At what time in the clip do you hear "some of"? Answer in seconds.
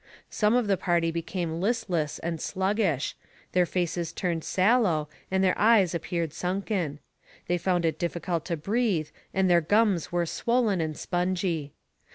0.31-0.65